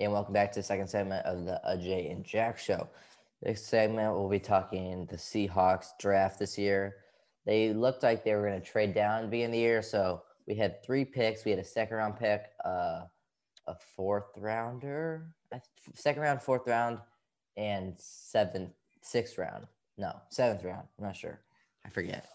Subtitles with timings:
[0.00, 2.88] and welcome back to the second segment of the Ajay and Jack Show.
[3.42, 6.96] This segment, we'll be talking the Seahawks draft this year.
[7.44, 10.54] They looked like they were going to trade down at the the year, so we
[10.54, 11.44] had three picks.
[11.44, 13.02] We had a second round pick, uh,
[13.66, 15.34] a fourth rounder,
[15.94, 16.98] second round, fourth round,
[17.58, 18.72] and seventh,
[19.02, 19.66] sixth round.
[19.98, 20.86] No, seventh round.
[20.98, 21.40] I'm not sure.
[21.84, 22.26] I forget.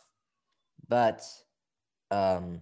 [0.87, 1.23] But
[2.11, 2.61] um,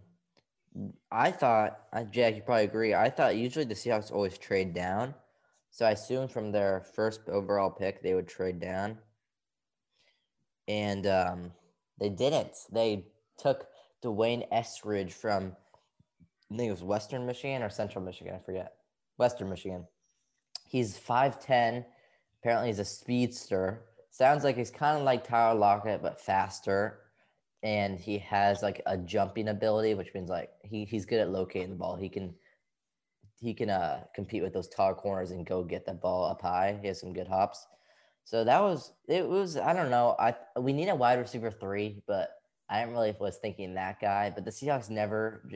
[1.12, 1.80] I thought,
[2.12, 2.94] Jack, you probably agree.
[2.96, 5.14] I thought usually the Seahawks always trade down.
[5.70, 8.97] So I assumed from their first overall pick, they would trade down.
[10.68, 11.52] And um,
[12.00, 12.56] they didn't.
[12.71, 13.06] They
[13.38, 13.68] took
[14.02, 15.56] D'Wayne Eskridge from,
[16.52, 18.36] I think it was Western Michigan or Central Michigan.
[18.36, 18.74] I forget.
[19.18, 19.86] Western Michigan.
[20.68, 21.86] He's 5'10.
[22.42, 23.83] Apparently, he's a speedster.
[24.10, 27.03] Sounds like he's kind of like Tyler Lockett, but faster
[27.64, 31.70] and he has like a jumping ability, which means like he, he's good at locating
[31.70, 31.96] the ball.
[31.96, 32.36] He can
[33.39, 36.78] he can uh, compete with those tall corners and go get the ball up high.
[36.81, 37.66] He has some good hops.
[38.26, 40.16] So that was it was I don't know.
[40.20, 42.31] I we need a wide receiver three, but
[42.70, 44.31] I didn't really was thinking that guy.
[44.33, 45.48] But the Seahawks never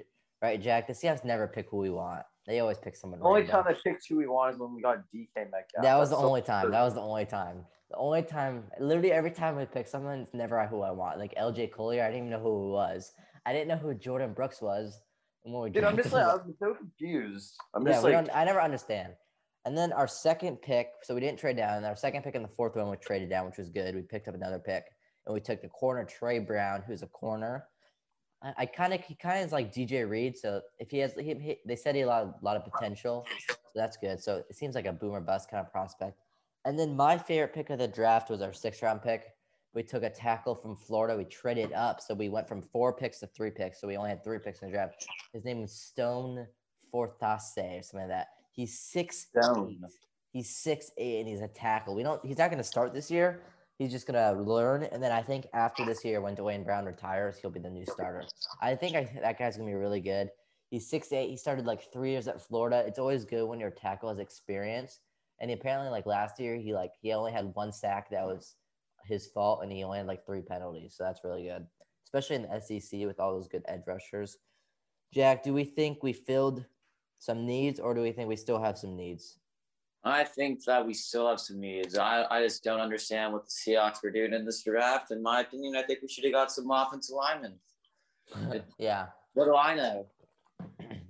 [0.41, 0.87] right, Jack.
[0.87, 2.23] The Seahawks never pick who we want.
[2.45, 3.19] They always pick someone.
[3.19, 5.83] The only time they picked who we want is when we got DK Metcalf.
[5.83, 6.71] That was That's the so only time.
[6.71, 7.65] That was the only time.
[7.89, 11.19] The only time, literally every time we pick someone, it's never who I want.
[11.19, 13.13] Like LJ Collier, I didn't even know who he was.
[13.45, 14.99] I didn't know who Jordyn Brooks was.
[15.43, 17.55] when we Dude, I'm just like, I'm so confused.
[17.73, 19.13] I'm yeah, just like, I never understand.
[19.65, 21.77] And then our second pick, so we didn't trade down.
[21.77, 23.95] And our second pick in the fourth one, we traded down, which was good.
[23.95, 24.85] We picked up another pick,
[25.25, 27.65] and we took the corner Tre Brown, who's a corner.
[28.43, 30.37] I, I kind of he kind of is like DJ Reed.
[30.37, 33.25] So if he has, he, he, they said he had a lot, lot of potential,
[33.49, 34.21] so that's good.
[34.21, 36.17] So it seems like a boomer bust kind of prospect.
[36.67, 39.27] And then my favorite pick of the draft was our sixth round pick.
[39.73, 41.15] We took a tackle from Florida.
[41.15, 42.01] We traded up.
[42.01, 43.79] So we went from four picks to three picks.
[43.79, 45.07] So we only had three picks in the draft.
[45.31, 46.45] His name was Stone
[46.91, 48.27] Forsythe or something like that.
[48.51, 49.77] He's six Stone.
[49.81, 49.91] Eight.
[50.33, 51.95] He's six eight and he's a tackle.
[51.95, 53.43] We don't he's not gonna start this year.
[53.79, 57.37] He's just gonna learn, and then I think after this year, when Duane Brown retires,
[57.41, 58.23] he'll be the new starter.
[58.61, 60.31] I think I, that guy's gonna be really good.
[60.69, 61.29] He's six eight.
[61.29, 62.83] He started like three years at Florida.
[62.85, 64.99] It's always good when your tackle has experience
[65.39, 68.55] and apparently, like last year, he like he only had one sack that was
[69.05, 70.95] his fault, and he only had like three penalties.
[70.97, 71.65] So that's really good,
[72.05, 74.37] especially in the SEC with all those good edge rushers.
[75.13, 76.65] Jack, do we think we filled
[77.19, 79.37] some needs, or do we think we still have some needs?
[80.03, 81.97] I think that we still have some needs.
[81.97, 85.11] I, I just don't understand what the Seahawks were doing in this draft.
[85.11, 87.55] In my opinion, I think we should have got some offensive linemen.
[88.77, 89.07] yeah.
[89.33, 90.05] What do I know?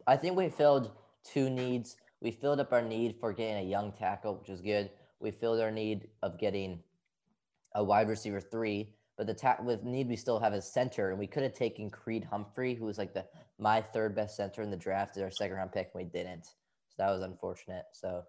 [0.07, 0.91] I think we filled
[1.23, 1.97] two needs.
[2.21, 4.89] We filled up our need for getting a young tackle, which is good.
[5.19, 6.79] We filled our need of getting
[7.75, 11.19] a wide receiver three, but the ta- with need we still have a center, and
[11.19, 13.25] we could have taken Creed Humphrey, who was like the
[13.59, 16.45] my third best center in the draft, as our second round pick, and we didn't.
[16.45, 17.85] So that was unfortunate.
[17.93, 18.23] So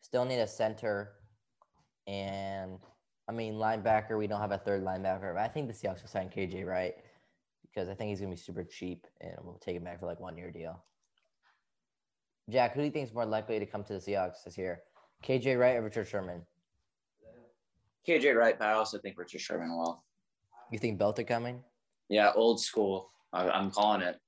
[0.00, 1.12] still need a center,
[2.06, 2.78] and
[3.28, 4.18] I mean linebacker.
[4.18, 6.94] We don't have a third linebacker, but I think the Seahawks will sign KJ Wright
[7.62, 10.20] because I think he's gonna be super cheap, and we'll take him back for like
[10.20, 10.82] one year deal.
[12.50, 14.82] Jack, who do you think is more likely to come to the Seahawks this year?
[15.24, 16.42] KJ Wright or Richard Sherman?
[18.06, 20.02] KJ Wright, but I also think Richard Sherman will.
[20.72, 21.62] You think both are coming?
[22.08, 23.10] Yeah, old school.
[23.32, 24.18] I, am calling it.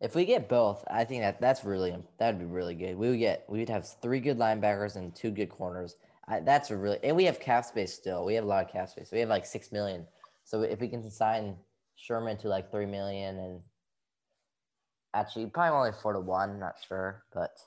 [0.00, 2.96] If we get both, I think that that's really that'd be really good.
[2.96, 5.96] We would get we would have three good linebackers and two good corners.
[6.26, 8.24] I, that's a really and we have cap space still.
[8.24, 9.10] We have a lot of cap space.
[9.12, 10.06] We have like six million.
[10.44, 11.56] So if we can sign
[11.96, 13.60] Sherman to like three million and
[15.18, 16.60] Actually, probably only four to one.
[16.60, 17.58] Not sure, but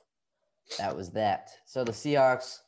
[0.78, 1.50] that was that.
[1.66, 2.60] So the Seahawks,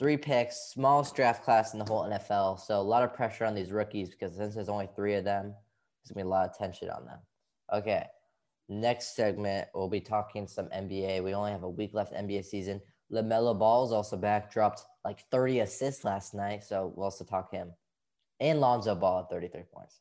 [0.00, 2.58] three picks, smallest draft class in the whole NFL.
[2.58, 5.44] So a lot of pressure on these rookies because since there's only three of them,
[5.44, 7.18] there's gonna be a lot of tension on them.
[7.72, 8.04] Okay.
[8.68, 11.22] Next segment, we'll be talking some NBA.
[11.22, 12.80] We only have a week left NBA season.
[13.12, 16.64] LaMelo Ball is also back, dropped like 30 assists last night.
[16.64, 17.70] So we'll also talk him.
[18.40, 20.00] And Lonzo Ball at 33 points.